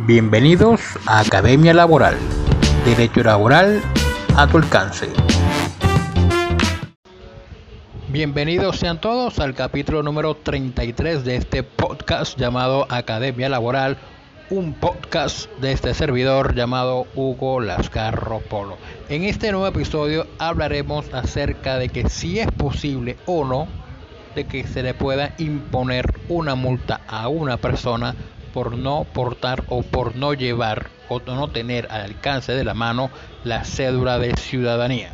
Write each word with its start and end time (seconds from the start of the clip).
Bienvenidos 0.00 0.80
a 1.06 1.20
Academia 1.20 1.72
Laboral. 1.72 2.16
Derecho 2.84 3.22
laboral 3.22 3.80
a 4.36 4.48
tu 4.48 4.56
alcance. 4.58 5.08
Bienvenidos 8.08 8.80
sean 8.80 9.00
todos 9.00 9.38
al 9.38 9.54
capítulo 9.54 10.02
número 10.02 10.34
33 10.34 11.24
de 11.24 11.36
este 11.36 11.62
podcast 11.62 12.36
llamado 12.36 12.88
Academia 12.90 13.48
Laboral, 13.48 13.96
un 14.50 14.74
podcast 14.74 15.48
de 15.60 15.70
este 15.70 15.94
servidor 15.94 16.56
llamado 16.56 17.06
Hugo 17.14 17.60
Lascarro 17.60 18.40
Polo. 18.40 18.76
En 19.08 19.22
este 19.22 19.52
nuevo 19.52 19.68
episodio 19.68 20.26
hablaremos 20.40 21.14
acerca 21.14 21.78
de 21.78 21.90
que 21.90 22.08
si 22.08 22.40
es 22.40 22.50
posible 22.50 23.16
o 23.26 23.44
no 23.44 23.68
de 24.34 24.44
que 24.44 24.66
se 24.66 24.82
le 24.82 24.94
pueda 24.94 25.34
imponer 25.38 26.12
una 26.28 26.54
multa 26.54 27.02
a 27.06 27.28
una 27.28 27.56
persona 27.56 28.14
por 28.52 28.76
no 28.76 29.04
portar 29.12 29.64
o 29.68 29.82
por 29.82 30.16
no 30.16 30.34
llevar 30.34 30.86
o 31.08 31.20
no 31.20 31.48
tener 31.48 31.88
al 31.90 32.02
alcance 32.02 32.52
de 32.52 32.64
la 32.64 32.74
mano 32.74 33.10
la 33.44 33.64
cédula 33.64 34.18
de 34.18 34.34
ciudadanía. 34.36 35.10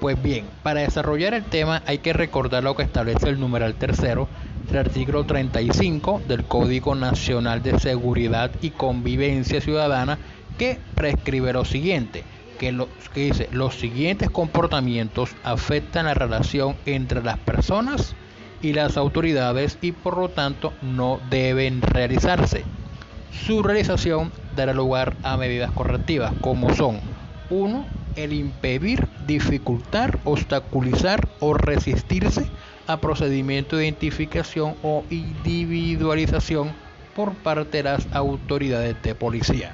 Pues 0.00 0.20
bien, 0.20 0.46
para 0.64 0.80
desarrollar 0.80 1.32
el 1.32 1.44
tema 1.44 1.82
hay 1.86 1.98
que 1.98 2.12
recordar 2.12 2.64
lo 2.64 2.74
que 2.74 2.82
establece 2.82 3.28
el 3.28 3.38
numeral 3.38 3.74
tercero 3.74 4.28
del 4.66 4.78
artículo 4.78 5.24
35 5.24 6.22
del 6.26 6.44
Código 6.44 6.94
Nacional 6.94 7.62
de 7.62 7.78
Seguridad 7.78 8.50
y 8.62 8.70
Convivencia 8.70 9.60
Ciudadana 9.60 10.18
que 10.58 10.78
prescribe 10.94 11.52
lo 11.52 11.64
siguiente, 11.64 12.24
que, 12.58 12.72
lo, 12.72 12.88
que 13.14 13.26
dice 13.26 13.48
los 13.52 13.76
siguientes 13.76 14.28
comportamientos 14.28 15.30
afectan 15.44 16.06
la 16.06 16.14
relación 16.14 16.74
entre 16.84 17.22
las 17.22 17.38
personas 17.38 18.16
y 18.62 18.72
las 18.72 18.96
autoridades 18.96 19.76
y 19.82 19.92
por 19.92 20.16
lo 20.16 20.28
tanto 20.28 20.72
no 20.80 21.20
deben 21.28 21.82
realizarse. 21.82 22.64
Su 23.46 23.62
realización 23.62 24.32
dará 24.56 24.72
lugar 24.72 25.16
a 25.22 25.36
medidas 25.36 25.72
correctivas 25.72 26.32
como 26.40 26.74
son 26.74 27.00
1. 27.50 27.86
El 28.14 28.32
impedir, 28.32 29.08
dificultar, 29.26 30.18
obstaculizar 30.24 31.28
o 31.40 31.54
resistirse 31.54 32.46
a 32.86 32.98
procedimiento 32.98 33.76
de 33.76 33.84
identificación 33.84 34.74
o 34.82 35.02
individualización 35.10 36.72
por 37.16 37.32
parte 37.34 37.78
de 37.78 37.84
las 37.84 38.06
autoridades 38.12 38.96
de 39.02 39.14
policía. 39.14 39.72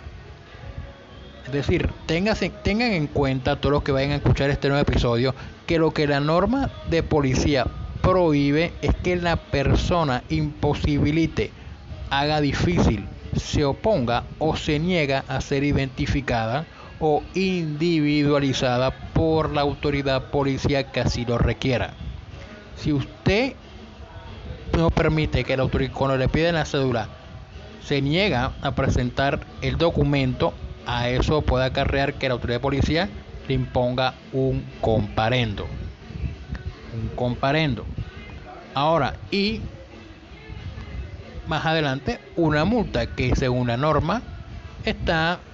Es 1.46 1.52
decir, 1.52 1.88
tengan 2.06 2.92
en 2.92 3.06
cuenta 3.06 3.56
todos 3.56 3.72
los 3.72 3.82
que 3.82 3.92
vayan 3.92 4.12
a 4.12 4.16
escuchar 4.16 4.50
este 4.50 4.68
nuevo 4.68 4.82
episodio 4.82 5.34
que 5.66 5.78
lo 5.78 5.92
que 5.92 6.06
la 6.06 6.20
norma 6.20 6.70
de 6.90 7.02
policía 7.02 7.66
prohíbe 8.08 8.72
es 8.80 8.94
que 8.94 9.16
la 9.16 9.36
persona 9.36 10.22
imposibilite, 10.30 11.50
haga 12.08 12.40
difícil, 12.40 13.06
se 13.36 13.66
oponga 13.66 14.24
o 14.38 14.56
se 14.56 14.78
niega 14.78 15.24
a 15.28 15.42
ser 15.42 15.62
identificada 15.62 16.64
o 17.00 17.22
individualizada 17.34 18.92
por 19.12 19.52
la 19.52 19.60
autoridad 19.60 20.30
policial 20.30 20.90
que 20.90 21.00
así 21.00 21.26
lo 21.26 21.36
requiera. 21.36 21.92
Si 22.76 22.94
usted 22.94 23.52
no 24.74 24.88
permite 24.88 25.44
que 25.44 25.58
la 25.58 25.64
autoridad, 25.64 25.92
cuando 25.92 26.16
le 26.16 26.28
piden 26.28 26.54
la 26.54 26.64
cédula, 26.64 27.08
se 27.84 28.00
niega 28.00 28.52
a 28.62 28.74
presentar 28.74 29.40
el 29.60 29.76
documento, 29.76 30.54
a 30.86 31.10
eso 31.10 31.42
puede 31.42 31.66
acarrear 31.66 32.14
que 32.14 32.28
la 32.28 32.34
autoridad 32.34 32.62
policial 32.62 33.10
le 33.48 33.54
imponga 33.54 34.14
un 34.32 34.64
comparendo. 34.80 35.66
Un 36.94 37.08
comparendo. 37.14 37.84
Ahora, 38.74 39.26
y 39.30 39.74
más 41.44 41.64
adelante, 41.66 42.20
una 42.34 42.64
multa 42.64 43.14
que 43.14 43.34
según 43.36 43.68
la 43.68 43.76
norma 43.76 44.28
está 44.82 45.44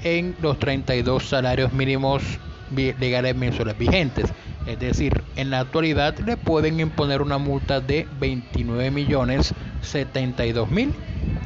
en 0.00 0.36
los 0.38 0.58
32 0.58 1.28
salarios 1.28 1.72
mínimos 1.72 2.40
legales 2.68 3.34
mensuales 3.36 3.76
vigentes. 3.78 4.34
Es 4.64 4.78
decir, 4.78 5.26
en 5.34 5.50
la 5.50 5.60
actualidad 5.60 6.18
le 6.20 6.36
pueden 6.36 6.80
imponer 6.80 7.22
una 7.22 7.38
multa 7.38 7.80
de 7.80 8.08
29 8.12 8.90
millones 8.90 9.54
72 9.80 10.70
mil 10.70 11.00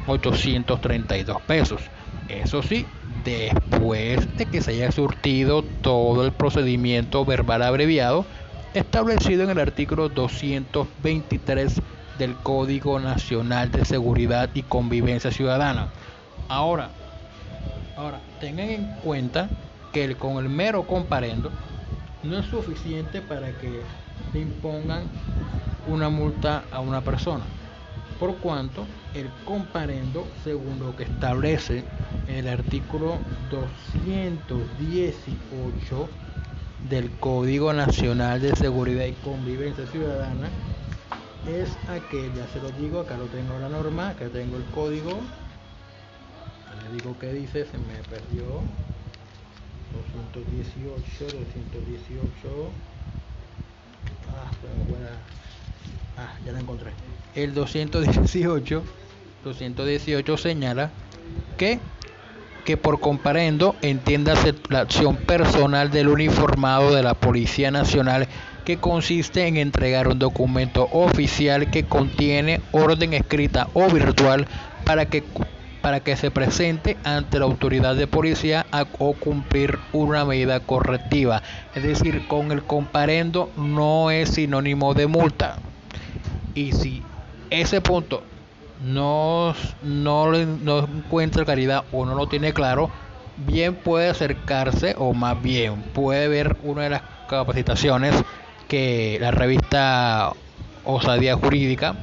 832 0.05 1.41
pesos. 1.43 1.91
Eso 2.27 2.61
sí, 2.61 2.93
después 3.03 4.35
de 4.35 4.49
que 4.49 4.61
se 4.61 4.71
haya 4.71 4.91
surtido 4.91 5.63
todo 5.65 6.25
el 6.25 6.33
procedimiento 6.35 7.25
verbal 7.25 7.63
abreviado 7.63 8.27
establecido 8.77 9.43
en 9.43 9.49
el 9.49 9.59
artículo 9.59 10.07
223 10.09 11.81
del 12.17 12.35
Código 12.35 12.99
Nacional 12.99 13.71
de 13.71 13.85
Seguridad 13.85 14.49
y 14.53 14.63
Convivencia 14.63 15.31
Ciudadana. 15.31 15.87
Ahora, 16.47 16.89
ahora 17.95 18.19
tengan 18.39 18.69
en 18.69 18.85
cuenta 19.03 19.49
que 19.91 20.15
con 20.15 20.37
el 20.37 20.49
mero 20.49 20.83
comparendo 20.83 21.51
no 22.23 22.39
es 22.39 22.45
suficiente 22.45 23.21
para 23.21 23.51
que 23.53 23.81
le 24.33 24.39
impongan 24.39 25.03
una 25.87 26.09
multa 26.09 26.63
a 26.71 26.79
una 26.79 27.01
persona, 27.01 27.43
por 28.19 28.37
cuanto 28.37 28.85
el 29.13 29.29
comparendo, 29.45 30.25
según 30.43 30.79
lo 30.79 30.95
que 30.95 31.03
establece 31.03 31.83
el 32.27 32.47
artículo 32.47 33.17
218 33.49 36.09
del 36.89 37.11
Código 37.11 37.73
Nacional 37.73 38.41
de 38.41 38.55
Seguridad 38.55 39.05
y 39.05 39.13
Convivencia 39.13 39.85
Ciudadana 39.87 40.49
es 41.47 41.69
aquel, 41.89 42.33
ya 42.33 42.47
se 42.47 42.61
lo 42.61 42.69
digo, 42.71 43.01
acá 43.01 43.17
lo 43.17 43.25
tengo 43.25 43.57
la 43.59 43.69
norma, 43.69 44.09
acá 44.09 44.27
tengo 44.27 44.57
el 44.57 44.65
código, 44.65 45.11
le 46.83 46.97
digo 46.97 47.17
que 47.19 47.31
dice, 47.33 47.65
se 47.65 47.77
me 47.77 47.95
perdió, 48.09 48.43
218, 50.33 51.37
218, 51.37 52.21
ah, 54.33 54.51
ah, 56.17 56.33
ya 56.45 56.51
la 56.51 56.59
encontré, 56.59 56.91
el 57.35 57.53
218, 57.53 58.83
218 59.43 60.37
señala 60.37 60.91
que 61.57 61.79
que 62.67 62.75
por 62.75 62.99
comparendo 62.99 63.77
entiéndase 63.81 64.53
la 64.67 64.81
acción 64.81 65.15
personal 65.15 65.89
del 65.89 66.09
uniformado 66.09 66.93
de 66.93 67.01
la 67.01 67.13
Policía 67.13 67.71
Nacional 67.71 68.27
que 68.65 68.75
consiste 68.75 69.47
en 69.47 69.55
entregar 69.55 70.09
un 70.09 70.19
documento 70.19 70.89
oficial 70.91 71.71
que 71.71 71.85
contiene 71.85 72.59
orden 72.73 73.13
escrita 73.13 73.69
o 73.73 73.87
virtual 73.87 74.47
para 74.83 75.05
que 75.05 75.23
para 75.81 76.01
que 76.01 76.17
se 76.17 76.29
presente 76.29 76.97
ante 77.05 77.39
la 77.39 77.45
autoridad 77.45 77.95
de 77.95 78.05
policía 78.05 78.65
o 78.99 79.13
cumplir 79.13 79.79
una 79.93 80.25
medida 80.25 80.59
correctiva. 80.59 81.43
Es 81.73 81.83
decir, 81.83 82.27
con 82.27 82.51
el 82.51 82.63
comparendo 82.63 83.49
no 83.55 84.11
es 84.11 84.31
sinónimo 84.31 84.93
de 84.93 85.07
multa. 85.07 85.59
Y 86.53 86.73
si 86.73 87.01
ese 87.49 87.79
punto 87.79 88.23
no, 88.81 89.53
no, 89.81 90.31
no 90.31 90.79
encuentra 90.79 91.45
claridad 91.45 91.85
o 91.91 92.05
no 92.05 92.15
lo 92.15 92.27
tiene 92.27 92.53
claro, 92.53 92.89
bien 93.37 93.75
puede 93.75 94.09
acercarse 94.09 94.95
o 94.97 95.13
más 95.13 95.41
bien 95.41 95.83
puede 95.93 96.27
ver 96.27 96.57
una 96.63 96.83
de 96.83 96.89
las 96.91 97.01
capacitaciones 97.27 98.15
que 98.67 99.17
la 99.19 99.31
revista 99.31 100.33
Osadía 100.83 101.35
Jurídica 101.35 101.95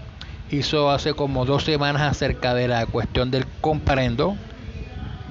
hizo 0.50 0.90
hace 0.90 1.14
como 1.14 1.44
dos 1.44 1.64
semanas 1.64 2.02
acerca 2.02 2.54
de 2.54 2.68
la 2.68 2.86
cuestión 2.86 3.30
del 3.30 3.46
comparendo 3.60 4.36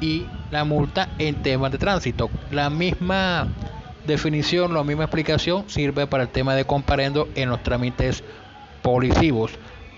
y 0.02 0.26
la 0.50 0.66
multa 0.66 1.10
en 1.18 1.42
temas 1.42 1.72
de 1.72 1.78
tránsito. 1.78 2.30
La 2.52 2.70
misma 2.70 3.48
definición, 4.06 4.74
la 4.74 4.84
misma 4.84 5.06
explicación 5.06 5.70
sirve 5.70 6.08
para 6.08 6.24
el 6.24 6.30
tema 6.30 6.56
de 6.56 6.66
comparendo 6.66 7.30
en 7.36 7.50
los 7.50 7.64
trámites 7.64 8.24
policivos. 8.82 9.52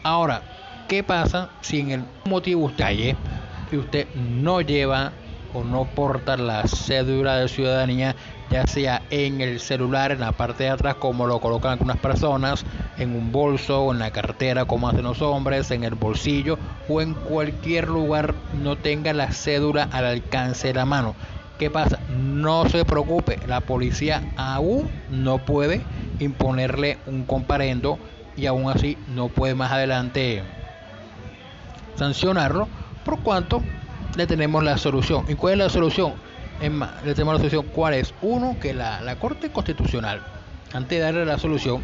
Ahora, 0.03 0.43
¿Qué 0.87 1.01
pasa 1.01 1.49
si 1.61 1.79
en 1.79 1.89
el 1.89 2.05
motivo 2.25 2.65
usted 2.65 3.15
y 3.71 3.75
usted 3.75 4.07
no 4.13 4.61
lleva 4.61 5.13
o 5.55 5.63
no 5.63 5.85
porta 5.85 6.37
la 6.37 6.67
cédula 6.67 7.37
de 7.37 7.47
ciudadanía, 7.47 8.15
ya 8.51 8.67
sea 8.67 9.01
en 9.09 9.41
el 9.41 9.59
celular, 9.59 10.11
en 10.11 10.19
la 10.19 10.33
parte 10.33 10.65
de 10.65 10.69
atrás, 10.69 10.95
como 10.95 11.25
lo 11.25 11.39
colocan 11.39 11.71
algunas 11.71 11.97
personas, 11.97 12.63
en 12.99 13.15
un 13.15 13.31
bolso 13.31 13.81
o 13.81 13.93
en 13.93 13.97
la 13.97 14.11
cartera, 14.11 14.65
como 14.65 14.87
hacen 14.87 15.03
los 15.03 15.23
hombres, 15.23 15.71
en 15.71 15.83
el 15.83 15.95
bolsillo 15.95 16.59
o 16.87 17.01
en 17.01 17.15
cualquier 17.15 17.87
lugar 17.87 18.35
no 18.61 18.75
tenga 18.75 19.11
la 19.13 19.31
cédula 19.31 19.89
al 19.91 20.05
alcance 20.05 20.67
de 20.67 20.75
la 20.75 20.85
mano. 20.85 21.15
¿Qué 21.57 21.71
pasa? 21.71 21.97
No 22.09 22.69
se 22.69 22.85
preocupe, 22.85 23.39
la 23.47 23.61
policía 23.61 24.21
aún 24.37 24.87
no 25.09 25.39
puede 25.39 25.81
imponerle 26.19 26.99
un 27.07 27.23
comparendo 27.23 27.97
y 28.37 28.45
aún 28.45 28.69
así 28.69 28.99
no 29.07 29.29
puede 29.29 29.55
más 29.55 29.71
adelante 29.71 30.43
sancionarlo, 31.95 32.67
por 33.03 33.19
cuanto 33.19 33.61
le 34.15 34.27
tenemos 34.27 34.63
la 34.63 34.77
solución. 34.77 35.25
¿Y 35.27 35.35
cuál 35.35 35.53
es 35.53 35.59
la 35.59 35.69
solución? 35.69 36.13
Más, 36.71 37.03
le 37.03 37.13
tenemos 37.13 37.33
la 37.35 37.39
solución. 37.39 37.65
¿Cuál 37.73 37.95
es? 37.95 38.13
Uno, 38.21 38.57
que 38.59 38.73
la, 38.73 39.01
la 39.01 39.17
Corte 39.17 39.51
Constitucional, 39.51 40.21
antes 40.73 40.97
de 40.97 40.99
darle 40.99 41.25
la 41.25 41.37
solución, 41.37 41.81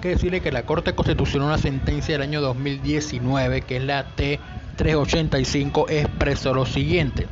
que 0.00 0.10
decirle 0.10 0.40
que 0.40 0.52
la 0.52 0.62
Corte 0.64 0.94
Constitucional, 0.94 1.48
una 1.48 1.58
sentencia 1.58 2.14
del 2.14 2.22
año 2.22 2.40
2019, 2.40 3.62
que 3.62 3.76
es 3.76 3.84
la 3.84 4.04
T 4.04 4.40
385 4.76 5.86
expresó 5.90 6.54
lo 6.54 6.64
siguiente, 6.64 7.26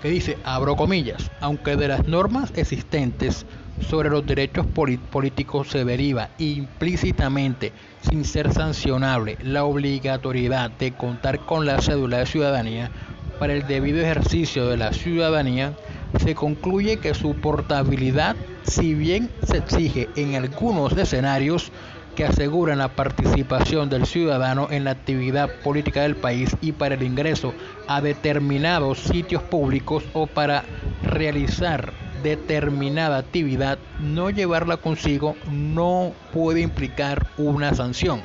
que 0.00 0.08
dice, 0.08 0.38
abro 0.44 0.76
comillas, 0.76 1.30
aunque 1.40 1.76
de 1.76 1.88
las 1.88 2.06
normas 2.06 2.52
existentes 2.54 3.44
sobre 3.88 4.10
los 4.10 4.26
derechos 4.26 4.66
políticos 4.66 5.68
se 5.68 5.84
deriva 5.84 6.30
implícitamente, 6.38 7.72
sin 8.08 8.24
ser 8.24 8.52
sancionable, 8.52 9.36
la 9.42 9.64
obligatoriedad 9.64 10.70
de 10.70 10.92
contar 10.92 11.40
con 11.40 11.66
la 11.66 11.80
cédula 11.80 12.18
de 12.18 12.26
ciudadanía. 12.26 12.90
Para 13.38 13.54
el 13.54 13.66
debido 13.66 14.00
ejercicio 14.00 14.68
de 14.68 14.76
la 14.76 14.92
ciudadanía, 14.92 15.74
se 16.18 16.34
concluye 16.34 16.98
que 16.98 17.14
su 17.14 17.34
portabilidad, 17.34 18.36
si 18.64 18.94
bien 18.94 19.30
se 19.42 19.58
exige 19.58 20.08
en 20.16 20.36
algunos 20.36 20.96
escenarios 20.96 21.72
que 22.14 22.24
aseguran 22.24 22.78
la 22.78 22.88
participación 22.88 23.88
del 23.88 24.06
ciudadano 24.06 24.68
en 24.70 24.84
la 24.84 24.90
actividad 24.92 25.50
política 25.62 26.02
del 26.02 26.16
país 26.16 26.54
y 26.60 26.72
para 26.72 26.94
el 26.94 27.02
ingreso 27.02 27.54
a 27.88 28.00
determinados 28.00 28.98
sitios 28.98 29.42
públicos 29.42 30.04
o 30.12 30.26
para 30.26 30.64
realizar 31.02 32.01
determinada 32.22 33.18
actividad, 33.18 33.78
no 34.00 34.30
llevarla 34.30 34.76
consigo 34.76 35.36
no 35.50 36.12
puede 36.32 36.60
implicar 36.60 37.26
una 37.36 37.74
sanción, 37.74 38.20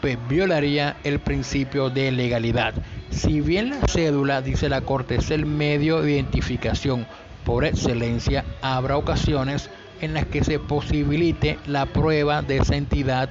pues 0.00 0.18
violaría 0.28 0.96
el 1.04 1.20
principio 1.20 1.90
de 1.90 2.12
legalidad. 2.12 2.74
Si 3.10 3.40
bien 3.40 3.70
la 3.70 3.80
cédula, 3.88 4.42
dice 4.42 4.68
la 4.68 4.80
Corte, 4.80 5.16
es 5.16 5.30
el 5.30 5.46
medio 5.46 6.02
de 6.02 6.12
identificación 6.12 7.06
por 7.44 7.64
excelencia, 7.64 8.44
habrá 8.62 8.96
ocasiones 8.96 9.68
en 10.00 10.14
las 10.14 10.26
que 10.26 10.44
se 10.44 10.58
posibilite 10.58 11.58
la 11.66 11.86
prueba 11.86 12.42
de 12.42 12.58
esa 12.58 12.76
entidad 12.76 13.30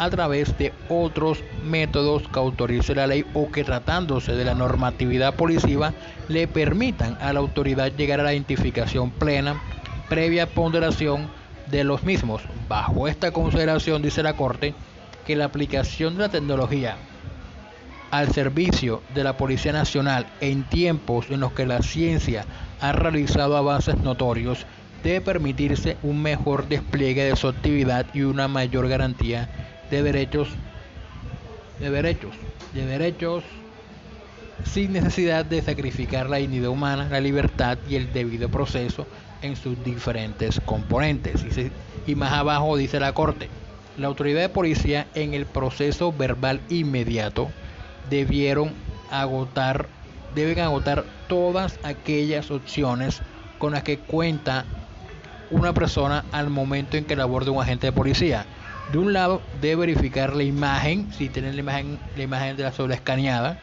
a 0.00 0.08
través 0.08 0.56
de 0.56 0.82
otros 0.88 1.44
métodos 1.60 2.22
que 2.32 2.38
autorice 2.38 2.94
la 2.94 3.06
ley 3.06 3.26
o 3.34 3.50
que 3.50 3.64
tratándose 3.64 4.32
de 4.32 4.46
la 4.46 4.54
normatividad 4.54 5.36
policiva 5.36 5.94
le 6.26 6.48
permitan 6.48 7.18
a 7.20 7.34
la 7.34 7.40
autoridad 7.40 7.94
llegar 7.94 8.18
a 8.18 8.22
la 8.22 8.32
identificación 8.32 9.12
plena 9.12 9.60
previa 10.08 10.54
ponderación 10.54 11.30
de 11.66 11.84
los 11.84 12.02
mismos. 12.02 12.48
Bajo 12.54 13.08
esta 13.08 13.30
consideración 13.32 14.00
dice 14.00 14.22
la 14.22 14.36
Corte 14.36 14.74
que 15.22 15.36
la 15.36 15.44
aplicación 15.44 16.14
de 16.14 16.20
la 16.22 16.28
tecnología 16.30 17.02
al 18.10 18.32
servicio 18.32 19.04
de 19.10 19.22
la 19.22 19.36
Policía 19.36 19.72
Nacional 19.72 20.32
en 20.40 20.64
tiempos 20.64 21.26
en 21.28 21.40
los 21.40 21.52
que 21.52 21.66
la 21.66 21.82
ciencia 21.82 22.48
ha 22.78 22.92
realizado 22.92 23.54
avances 23.54 24.02
notorios 24.02 24.66
debe 25.02 25.20
permitirse 25.20 25.98
un 26.00 26.22
mejor 26.22 26.68
despliegue 26.68 27.22
de 27.24 27.36
su 27.36 27.48
actividad 27.48 28.06
y 28.14 28.22
una 28.22 28.48
mayor 28.48 28.88
garantía 28.88 29.50
de 29.90 30.02
derechos 30.02 30.48
de 31.78 31.90
derechos 31.90 32.34
de 32.74 32.86
derechos 32.86 33.44
sin 34.64 34.92
necesidad 34.92 35.44
de 35.44 35.62
sacrificar 35.62 36.28
la 36.28 36.36
dignidad 36.36 36.70
humana, 36.70 37.08
la 37.10 37.20
libertad 37.20 37.78
y 37.88 37.96
el 37.96 38.12
debido 38.12 38.48
proceso 38.48 39.06
en 39.42 39.56
sus 39.56 39.82
diferentes 39.84 40.60
componentes. 40.64 41.44
Y, 42.06 42.14
más 42.14 42.32
abajo 42.32 42.76
dice 42.76 43.00
la 43.00 43.12
Corte, 43.12 43.48
la 43.96 44.06
autoridad 44.06 44.40
de 44.40 44.48
policía 44.48 45.06
en 45.14 45.34
el 45.34 45.46
proceso 45.46 46.12
verbal 46.12 46.60
inmediato 46.68 47.50
debieron 48.08 48.72
agotar, 49.10 49.88
deben 50.34 50.60
agotar 50.60 51.04
todas 51.28 51.78
aquellas 51.82 52.50
opciones 52.50 53.20
con 53.58 53.72
las 53.72 53.82
que 53.82 53.98
cuenta 53.98 54.64
una 55.50 55.72
persona 55.72 56.24
al 56.32 56.50
momento 56.50 56.96
en 56.96 57.04
que 57.04 57.16
la 57.16 57.24
aborda 57.24 57.50
un 57.50 57.62
agente 57.62 57.88
de 57.88 57.92
policía. 57.92 58.46
De 58.92 58.98
un 58.98 59.12
lado, 59.12 59.40
debe 59.60 59.86
verificar 59.86 60.34
la 60.34 60.42
imagen, 60.42 61.12
si 61.12 61.28
tiene 61.28 61.52
la 61.52 61.60
imagen, 61.60 61.98
la 62.16 62.22
imagen 62.24 62.56
de 62.56 62.64
la 62.64 62.72
sola 62.72 62.94
escaneada, 62.94 63.56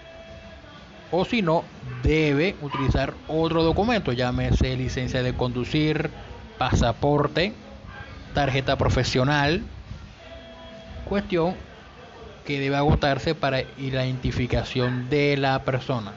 o 1.11 1.25
si 1.25 1.41
no, 1.41 1.63
debe 2.01 2.55
utilizar 2.61 3.13
otro 3.27 3.63
documento, 3.63 4.13
llámese 4.13 4.75
licencia 4.77 5.23
de 5.23 5.33
conducir, 5.33 6.09
pasaporte, 6.57 7.53
tarjeta 8.33 8.77
profesional, 8.77 9.61
cuestión 11.05 11.55
que 12.45 12.59
debe 12.59 12.77
agotarse 12.77 13.35
para 13.35 13.57
la 13.57 13.65
identificación 13.77 15.09
de 15.09 15.35
la 15.35 15.59
persona. 15.63 16.13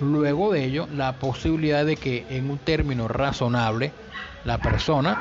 Luego 0.00 0.52
de 0.52 0.64
ello, 0.64 0.88
la 0.92 1.18
posibilidad 1.18 1.84
de 1.84 1.96
que 1.96 2.26
en 2.28 2.50
un 2.50 2.58
término 2.58 3.08
razonable 3.08 3.92
la 4.44 4.58
persona 4.58 5.16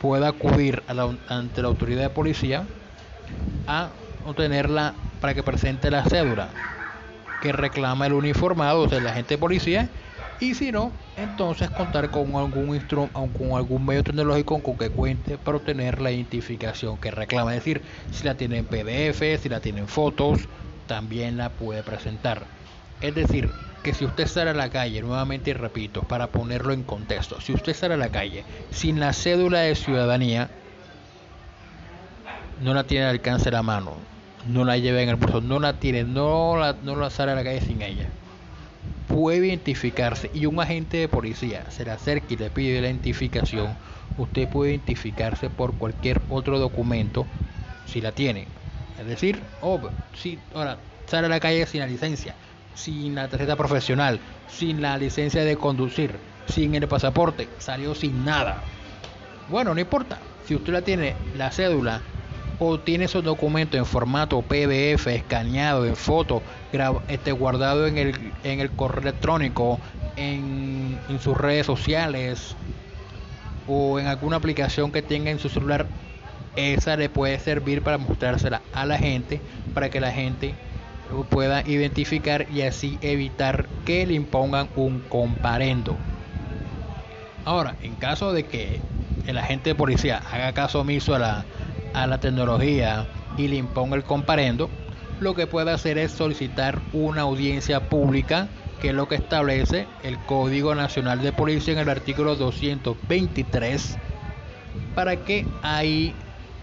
pueda 0.00 0.28
acudir 0.28 0.82
ante 1.28 1.62
la 1.62 1.68
autoridad 1.68 2.02
de 2.02 2.10
policía 2.10 2.66
a 3.66 3.90
obtenerla 4.24 4.94
para 5.20 5.34
que 5.34 5.42
presente 5.42 5.90
la 5.90 6.04
cédula 6.04 6.48
que 7.40 7.52
reclama 7.52 8.06
el 8.06 8.14
uniformado, 8.14 8.82
o 8.82 8.88
sea, 8.88 8.98
el 8.98 9.06
agente 9.06 9.34
de 9.34 9.38
policía, 9.38 9.90
y 10.38 10.54
si 10.54 10.72
no, 10.72 10.92
entonces 11.16 11.70
contar 11.70 12.10
con 12.10 12.34
algún 12.36 12.74
instrumento, 12.74 13.32
con 13.32 13.52
algún 13.52 13.84
medio 13.86 14.02
tecnológico 14.04 14.62
con 14.62 14.78
que 14.78 14.90
cuente 14.90 15.38
para 15.38 15.58
obtener 15.58 16.00
la 16.00 16.12
identificación 16.12 16.98
que 16.98 17.10
reclama. 17.10 17.54
Es 17.54 17.60
decir, 17.64 17.82
si 18.10 18.24
la 18.24 18.36
tiene 18.36 18.58
en 18.58 18.66
PDF, 18.66 19.38
si 19.40 19.48
la 19.50 19.60
tiene 19.60 19.80
en 19.80 19.88
fotos, 19.88 20.48
también 20.86 21.36
la 21.36 21.56
puede 21.56 21.82
presentar. 21.84 22.50
Es 23.00 23.14
decir, 23.14 23.54
que 23.82 23.94
si 23.94 24.04
usted 24.04 24.26
sale 24.26 24.50
a 24.50 24.54
la 24.54 24.70
calle, 24.70 25.00
nuevamente 25.00 25.54
repito, 25.54 26.02
para 26.02 26.26
ponerlo 26.28 26.72
en 26.72 26.82
contexto, 26.82 27.40
si 27.40 27.52
usted 27.52 27.74
sale 27.74 27.94
a 27.94 27.96
la 27.96 28.10
calle 28.10 28.44
sin 28.70 29.00
la 29.00 29.12
cédula 29.12 29.60
de 29.60 29.74
ciudadanía, 29.74 30.50
no 32.60 32.74
la 32.74 32.84
tiene 32.84 33.06
al 33.06 33.12
alcance 33.12 33.46
de 33.46 33.52
la 33.52 33.62
mano, 33.62 33.94
no 34.46 34.64
la 34.64 34.76
lleva 34.76 35.00
en 35.00 35.08
el 35.08 35.16
bolso, 35.16 35.40
no 35.40 35.58
la 35.58 35.74
tiene, 35.74 36.04
no 36.04 36.56
la, 36.58 36.74
no 36.82 36.96
la 36.96 37.10
sale 37.10 37.32
a 37.32 37.34
la 37.34 37.44
calle 37.44 37.62
sin 37.62 37.80
ella. 37.80 38.08
Puede 39.08 39.46
identificarse 39.46 40.30
y 40.34 40.46
un 40.46 40.60
agente 40.60 40.98
de 40.98 41.08
policía 41.08 41.64
se 41.70 41.84
le 41.84 41.90
acerca 41.90 42.26
y 42.30 42.36
le 42.36 42.50
pide 42.50 42.80
la 42.80 42.88
identificación. 42.88 43.74
Usted 44.18 44.48
puede 44.48 44.72
identificarse 44.72 45.48
por 45.48 45.74
cualquier 45.74 46.20
otro 46.28 46.58
documento 46.58 47.26
si 47.86 48.00
la 48.00 48.12
tiene. 48.12 48.46
Es 49.00 49.06
decir, 49.06 49.40
oh, 49.62 49.80
si 50.14 50.38
ahora 50.54 50.76
sale 51.06 51.26
a 51.26 51.30
la 51.30 51.40
calle 51.40 51.66
sin 51.66 51.80
la 51.80 51.86
licencia, 51.86 52.34
sin 52.80 53.14
la 53.14 53.28
tarjeta 53.28 53.56
profesional, 53.56 54.20
sin 54.48 54.80
la 54.80 54.96
licencia 54.96 55.44
de 55.44 55.56
conducir, 55.56 56.14
sin 56.46 56.74
el 56.74 56.88
pasaporte, 56.88 57.48
salió 57.58 57.94
sin 57.94 58.24
nada. 58.24 58.62
Bueno, 59.50 59.74
no 59.74 59.80
importa. 59.80 60.18
Si 60.46 60.54
usted 60.54 60.72
la 60.72 60.82
tiene, 60.82 61.14
la 61.36 61.50
cédula, 61.50 62.00
o 62.58 62.80
tiene 62.80 63.04
esos 63.04 63.22
documentos 63.22 63.78
en 63.78 63.86
formato 63.86 64.42
PDF, 64.42 65.06
escaneado, 65.08 65.84
en 65.84 65.96
foto, 65.96 66.42
este, 67.08 67.32
guardado 67.32 67.86
en 67.86 67.98
el, 67.98 68.32
en 68.44 68.60
el 68.60 68.70
correo 68.70 69.02
electrónico, 69.02 69.78
en, 70.16 70.98
en 71.08 71.20
sus 71.20 71.36
redes 71.36 71.66
sociales 71.66 72.56
o 73.68 73.98
en 73.98 74.06
alguna 74.06 74.36
aplicación 74.36 74.90
que 74.90 75.02
tenga 75.02 75.30
en 75.30 75.38
su 75.38 75.48
celular, 75.48 75.86
esa 76.56 76.96
le 76.96 77.08
puede 77.08 77.38
servir 77.38 77.82
para 77.82 77.98
mostrársela 77.98 78.62
a 78.74 78.84
la 78.84 78.98
gente, 78.98 79.40
para 79.72 79.90
que 79.90 80.00
la 80.00 80.10
gente 80.10 80.54
pueda 81.30 81.62
identificar 81.66 82.46
y 82.52 82.62
así 82.62 82.98
evitar 83.02 83.68
que 83.84 84.06
le 84.06 84.14
impongan 84.14 84.68
un 84.76 85.00
comparendo. 85.00 85.96
Ahora, 87.44 87.74
en 87.82 87.94
caso 87.96 88.32
de 88.32 88.44
que 88.44 88.80
el 89.26 89.38
agente 89.38 89.70
de 89.70 89.74
policía 89.74 90.22
haga 90.30 90.52
caso 90.52 90.80
omiso 90.80 91.14
a 91.14 91.18
la, 91.18 91.44
a 91.94 92.06
la 92.06 92.18
tecnología 92.18 93.06
y 93.36 93.48
le 93.48 93.56
imponga 93.56 93.96
el 93.96 94.04
comparendo, 94.04 94.70
lo 95.20 95.34
que 95.34 95.46
puede 95.46 95.70
hacer 95.70 95.98
es 95.98 96.12
solicitar 96.12 96.80
una 96.92 97.22
audiencia 97.22 97.80
pública, 97.80 98.48
que 98.80 98.88
es 98.88 98.94
lo 98.94 99.08
que 99.08 99.16
establece 99.16 99.86
el 100.02 100.18
Código 100.18 100.74
Nacional 100.74 101.20
de 101.20 101.32
Policía 101.32 101.74
en 101.74 101.80
el 101.80 101.88
artículo 101.88 102.36
223, 102.36 103.98
para 104.94 105.16
que 105.16 105.46
ahí 105.62 106.14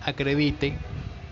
acredite 0.03 0.77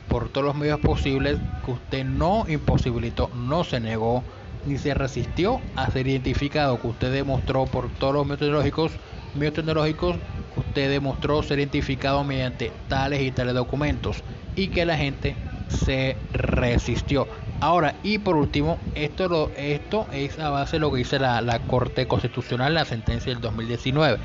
por 0.08 0.30
todos 0.30 0.46
los 0.46 0.56
medios 0.56 0.80
posibles 0.80 1.38
que 1.66 1.72
usted 1.72 2.06
no 2.06 2.46
imposibilitó, 2.48 3.30
no 3.36 3.64
se 3.64 3.80
negó 3.80 4.24
ni 4.66 4.78
se 4.78 4.94
resistió 4.94 5.62
a 5.76 5.90
ser 5.92 6.08
identificado, 6.08 6.80
que 6.82 6.88
usted 6.88 7.12
demostró 7.12 7.66
por 7.66 7.90
todos 7.90 8.14
los 8.14 8.26
medios 8.26 8.40
tecnológicos, 8.40 8.92
medios 9.36 9.54
tecnológicos 9.54 10.18
que 10.54 10.60
usted 10.60 10.90
demostró 10.90 11.44
ser 11.44 11.60
identificado 11.60 12.24
mediante 12.24 12.72
tales 12.88 13.22
y 13.22 13.32
tales 13.32 13.54
documentos 13.54 14.24
y 14.56 14.68
que 14.68 14.86
la 14.86 14.98
gente 14.98 15.36
se 15.68 16.16
resistió. 16.34 17.28
Ahora, 17.62 17.96
y 18.04 18.18
por 18.18 18.36
último, 18.36 18.78
esto, 18.96 19.28
lo, 19.28 19.52
esto 19.56 20.08
es 20.12 20.40
a 20.40 20.50
base 20.50 20.76
de 20.76 20.82
lo 20.82 20.92
que 20.92 20.98
dice 20.98 21.20
la, 21.20 21.60
Corte 21.68 22.08
Constitucional, 22.08 22.74
la 22.74 22.86
sentencia 22.86 23.32
del 23.32 23.42
2019. 23.42 24.18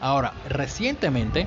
Ahora, 0.00 0.32
recientemente, 0.48 1.46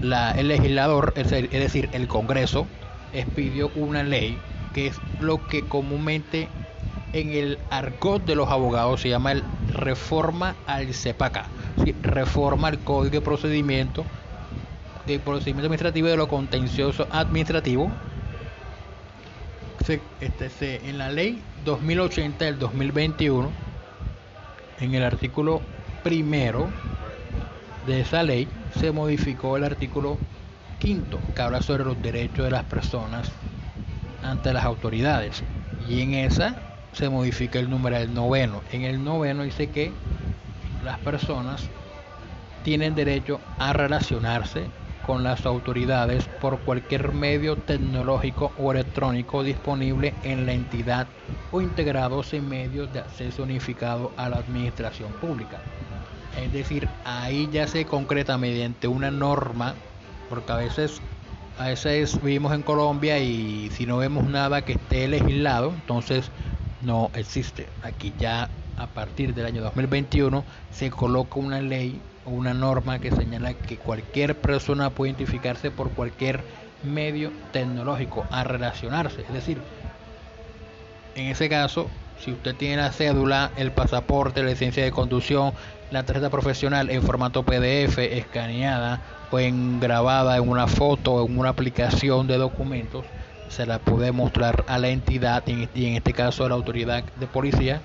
el 0.00 0.48
legislador, 0.48 1.12
es 1.16 1.30
decir, 1.30 1.88
el 1.92 2.08
Congreso, 2.08 2.66
expidió 3.14 3.70
una 3.74 4.02
ley 4.02 4.38
que 4.72 4.88
es 4.88 5.00
lo 5.20 5.46
que 5.46 5.62
comúnmente 5.68 6.48
en 7.12 7.30
el 7.30 7.58
argot 7.70 8.24
de 8.24 8.34
los 8.34 8.50
abogados 8.50 9.00
se 9.00 9.08
llama 9.08 9.32
el 9.32 9.44
reforma 9.72 10.56
al 10.66 10.92
CEPACA, 10.92 11.48
reforma 12.02 12.68
al 12.68 12.80
Código 12.80 13.12
de 13.12 13.20
Procedimiento 13.20 14.04
de 15.06 15.20
Procedimiento 15.20 15.66
Administrativo 15.66 16.08
de 16.08 16.16
lo 16.16 16.28
Contencioso 16.28 17.06
Administrativo. 17.10 17.90
este, 20.20 20.50
se, 20.50 20.88
en 20.88 20.98
la 20.98 21.10
ley 21.10 21.40
2080 21.64 22.44
del 22.44 22.58
2021, 22.58 23.52
en 24.80 24.94
el 24.94 25.04
artículo 25.04 25.62
primero 26.02 26.68
de 27.86 28.00
esa 28.00 28.24
ley, 28.24 28.48
se 28.78 28.90
modificó 28.90 29.56
el 29.56 29.64
artículo 29.64 30.18
quinto, 30.84 31.18
que 31.34 31.40
habla 31.40 31.62
sobre 31.62 31.82
los 31.82 32.00
derechos 32.02 32.44
de 32.44 32.50
las 32.50 32.64
personas 32.64 33.32
ante 34.22 34.52
las 34.52 34.64
autoridades. 34.64 35.42
Y 35.88 36.02
en 36.02 36.12
esa 36.12 36.56
se 36.92 37.08
modifica 37.08 37.58
el 37.58 37.70
número 37.70 37.98
del 37.98 38.12
noveno. 38.12 38.60
En 38.70 38.82
el 38.82 39.02
noveno 39.02 39.44
dice 39.44 39.70
que 39.70 39.92
las 40.84 40.98
personas 40.98 41.70
tienen 42.64 42.94
derecho 42.94 43.40
a 43.58 43.72
relacionarse 43.72 44.66
con 45.06 45.22
las 45.22 45.46
autoridades 45.46 46.28
por 46.40 46.58
cualquier 46.60 47.12
medio 47.12 47.56
tecnológico 47.56 48.52
o 48.58 48.70
electrónico 48.70 49.42
disponible 49.42 50.14
en 50.22 50.44
la 50.44 50.52
entidad 50.52 51.06
o 51.50 51.62
integrados 51.62 52.34
en 52.34 52.46
medios 52.46 52.92
de 52.92 53.00
acceso 53.00 53.42
unificado 53.42 54.12
a 54.18 54.28
la 54.28 54.36
administración 54.36 55.12
pública. 55.14 55.60
Es 56.42 56.52
decir, 56.52 56.88
ahí 57.04 57.48
ya 57.50 57.66
se 57.68 57.86
concreta 57.86 58.36
mediante 58.36 58.86
una 58.86 59.10
norma, 59.10 59.74
porque 60.34 60.52
a 60.52 60.56
veces, 60.56 61.00
a 61.58 61.68
veces 61.68 62.20
vivimos 62.20 62.52
en 62.52 62.62
Colombia 62.62 63.20
y 63.20 63.70
si 63.70 63.86
no 63.86 63.98
vemos 63.98 64.24
nada 64.24 64.62
que 64.62 64.72
esté 64.72 65.06
legislado, 65.06 65.70
entonces 65.70 66.28
no 66.82 67.10
existe. 67.14 67.68
Aquí 67.82 68.12
ya 68.18 68.50
a 68.76 68.88
partir 68.88 69.32
del 69.32 69.46
año 69.46 69.62
2021 69.62 70.44
se 70.72 70.90
coloca 70.90 71.38
una 71.38 71.60
ley 71.60 72.00
o 72.24 72.30
una 72.30 72.52
norma 72.52 72.98
que 72.98 73.12
señala 73.12 73.54
que 73.54 73.78
cualquier 73.78 74.40
persona 74.40 74.90
puede 74.90 75.10
identificarse 75.10 75.70
por 75.70 75.92
cualquier 75.92 76.42
medio 76.82 77.30
tecnológico 77.52 78.26
a 78.32 78.42
relacionarse. 78.42 79.22
Es 79.22 79.32
decir, 79.32 79.58
en 81.14 81.26
ese 81.26 81.48
caso, 81.48 81.88
si 82.18 82.32
usted 82.32 82.56
tiene 82.56 82.78
la 82.78 82.90
cédula, 82.90 83.52
el 83.56 83.70
pasaporte, 83.72 84.42
la 84.42 84.50
licencia 84.50 84.82
de 84.82 84.90
conducción, 84.90 85.52
la 85.94 86.02
tarjeta 86.02 86.28
profesional 86.28 86.90
en 86.90 87.02
formato 87.02 87.44
PDF, 87.44 87.98
escaneada 87.98 89.00
o 89.30 89.38
en 89.38 89.78
grabada 89.78 90.36
en 90.36 90.48
una 90.48 90.66
foto 90.66 91.12
o 91.12 91.26
en 91.26 91.38
una 91.38 91.50
aplicación 91.50 92.26
de 92.26 92.36
documentos, 92.36 93.04
se 93.48 93.64
la 93.64 93.78
puede 93.78 94.10
mostrar 94.10 94.64
a 94.66 94.78
la 94.78 94.88
entidad 94.88 95.44
y 95.46 95.86
en 95.86 95.94
este 95.94 96.12
caso 96.12 96.44
a 96.44 96.48
la 96.48 96.56
autoridad 96.56 97.04
de 97.04 97.28
policía 97.28 97.80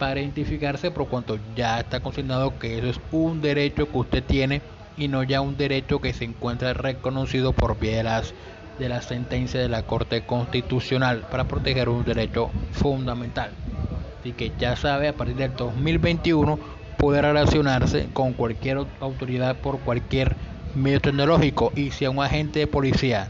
para 0.00 0.20
identificarse 0.20 0.90
por 0.90 1.06
cuanto 1.06 1.38
ya 1.54 1.78
está 1.78 2.00
consignado 2.00 2.58
que 2.58 2.76
eso 2.76 2.88
es 2.88 3.00
un 3.12 3.40
derecho 3.40 3.88
que 3.88 3.98
usted 3.98 4.24
tiene 4.24 4.60
y 4.96 5.06
no 5.06 5.22
ya 5.22 5.40
un 5.40 5.56
derecho 5.56 6.00
que 6.00 6.12
se 6.12 6.24
encuentra 6.24 6.74
reconocido 6.74 7.52
por 7.52 7.78
vía 7.78 7.98
de 7.98 8.02
las 8.02 8.34
de 8.80 8.88
la 8.88 9.00
sentencia 9.00 9.60
de 9.60 9.68
la 9.68 9.84
Corte 9.84 10.26
Constitucional 10.26 11.24
para 11.30 11.44
proteger 11.44 11.88
un 11.88 12.04
derecho 12.04 12.50
fundamental. 12.72 13.52
Así 14.18 14.32
que 14.32 14.50
ya 14.58 14.74
sabe, 14.74 15.06
a 15.06 15.12
partir 15.12 15.36
del 15.36 15.54
2021 15.54 16.58
puede 17.04 17.20
relacionarse 17.20 18.08
con 18.14 18.32
cualquier 18.32 18.78
autoridad 18.98 19.56
por 19.56 19.78
cualquier 19.80 20.34
medio 20.74 21.02
tecnológico 21.02 21.70
y 21.76 21.90
si 21.90 22.06
a 22.06 22.10
un 22.10 22.22
agente 22.22 22.60
de 22.60 22.66
policía 22.66 23.28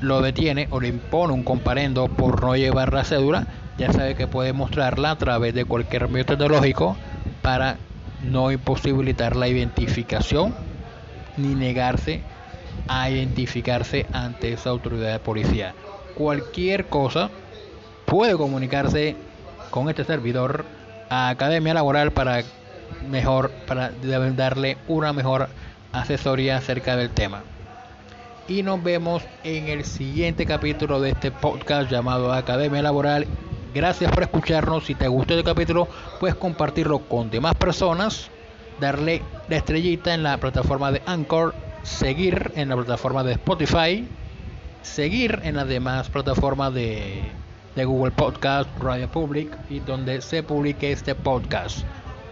lo 0.00 0.20
detiene 0.22 0.66
o 0.70 0.80
le 0.80 0.88
impone 0.88 1.34
un 1.34 1.44
comparendo 1.44 2.08
por 2.08 2.42
no 2.42 2.56
llevar 2.56 2.92
la 2.92 3.04
cédula, 3.04 3.46
ya 3.78 3.92
sabe 3.92 4.16
que 4.16 4.26
puede 4.26 4.52
mostrarla 4.52 5.12
a 5.12 5.18
través 5.18 5.54
de 5.54 5.64
cualquier 5.64 6.08
medio 6.08 6.24
tecnológico 6.24 6.96
para 7.42 7.78
no 8.24 8.50
imposibilitar 8.50 9.36
la 9.36 9.46
identificación 9.46 10.52
ni 11.36 11.54
negarse 11.54 12.22
a 12.88 13.08
identificarse 13.08 14.06
ante 14.10 14.52
esa 14.52 14.70
autoridad 14.70 15.12
de 15.12 15.20
policía. 15.20 15.76
Cualquier 16.16 16.86
cosa 16.88 17.30
puede 18.04 18.34
comunicarse 18.34 19.14
con 19.70 19.88
este 19.88 20.02
servidor 20.02 20.64
Academia 21.12 21.74
Laboral 21.74 22.12
para 22.12 22.42
mejor 23.08 23.50
para 23.66 23.90
darle 23.90 24.76
una 24.88 25.12
mejor 25.12 25.48
asesoría 25.92 26.56
acerca 26.56 26.96
del 26.96 27.10
tema 27.10 27.42
y 28.48 28.62
nos 28.62 28.82
vemos 28.82 29.22
en 29.44 29.68
el 29.68 29.84
siguiente 29.84 30.46
capítulo 30.46 31.00
de 31.00 31.10
este 31.10 31.30
podcast 31.30 31.90
llamado 31.90 32.32
Academia 32.32 32.82
Laboral. 32.82 33.26
Gracias 33.74 34.10
por 34.10 34.24
escucharnos. 34.24 34.84
Si 34.84 34.94
te 34.94 35.08
gustó 35.08 35.34
el 35.34 35.44
capítulo, 35.44 35.88
puedes 36.18 36.36
compartirlo 36.36 37.00
con 37.00 37.30
demás 37.30 37.54
personas, 37.54 38.30
darle 38.80 39.22
la 39.48 39.56
estrellita 39.56 40.12
en 40.12 40.22
la 40.22 40.38
plataforma 40.38 40.90
de 40.92 41.02
Anchor, 41.06 41.54
seguir 41.82 42.52
en 42.56 42.68
la 42.68 42.76
plataforma 42.76 43.22
de 43.22 43.32
Spotify, 43.32 44.06
seguir 44.82 45.40
en 45.44 45.56
las 45.56 45.68
demás 45.68 46.10
plataformas 46.10 46.74
de, 46.74 47.22
de 47.74 47.84
Google 47.84 48.12
Podcast, 48.12 48.68
Radio 48.80 49.10
Public 49.10 49.56
y 49.70 49.80
donde 49.80 50.20
se 50.20 50.42
publique 50.42 50.92
este 50.92 51.14
podcast. 51.14 51.80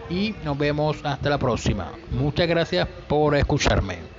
Y 0.09 0.35
nos 0.43 0.57
vemos 0.57 0.97
hasta 1.03 1.29
la 1.29 1.37
próxima. 1.37 1.93
Muchas 2.11 2.47
gracias 2.47 2.87
por 3.07 3.35
escucharme. 3.35 4.10